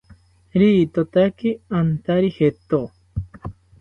Ritotaki 0.61 1.49
antari 1.81 2.29
jeto 2.39 2.81